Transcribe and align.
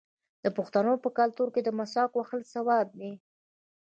د 0.43 0.45
پښتنو 0.57 0.93
په 1.03 1.09
کلتور 1.17 1.47
کې 1.53 1.61
د 1.63 1.69
مسواک 1.79 2.11
وهل 2.15 2.41
ثواب 2.53 2.87
دی. 2.99 3.11